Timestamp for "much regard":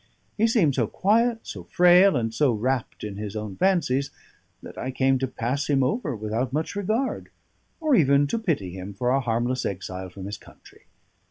6.51-7.29